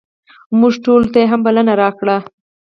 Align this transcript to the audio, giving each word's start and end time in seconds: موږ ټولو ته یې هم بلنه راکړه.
موږ 0.59 0.73
ټولو 0.85 1.05
ته 1.11 1.17
یې 1.21 1.27
هم 1.31 1.39
بلنه 1.45 1.73
راکړه. 1.81 2.17